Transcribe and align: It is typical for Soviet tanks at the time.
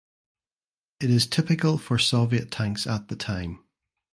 It 0.99 1.11
is 1.11 1.27
typical 1.27 1.77
for 1.77 1.99
Soviet 1.99 2.49
tanks 2.49 2.87
at 2.87 3.09
the 3.09 3.15
time. 3.15 3.63